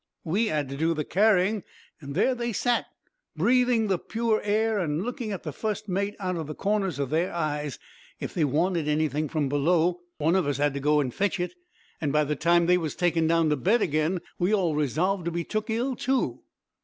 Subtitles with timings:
[0.23, 1.61] "We had to do the carrying,
[2.01, 2.87] an' there they sat,
[3.35, 7.11] breathing the pure air, and looking at the fust mate out of the corners of
[7.11, 7.77] their eyes.
[8.19, 11.39] If they wanted any thing from below, one of us had to go an' fetch
[11.39, 11.53] it,
[12.01, 15.31] an' by the time they was taken down to bed again, we all resolved to
[15.31, 16.41] be took ill too.